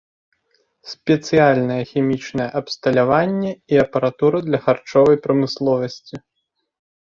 Спецыяльнае 0.93 1.77
хімічнае 1.91 2.47
абсталяванне 2.61 3.51
і 3.75 3.81
апаратура 3.85 4.37
для 4.49 4.59
харчовай 4.67 5.23
прамысловасці. 5.29 6.15